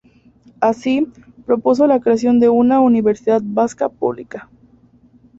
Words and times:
Así, 0.61 1.11
propuso 1.45 1.85
la 1.85 1.99
creación 1.99 2.39
de 2.39 2.49
una 2.49 2.79
universidad 2.79 3.39
vasca 3.45 3.87
pública. 3.87 4.49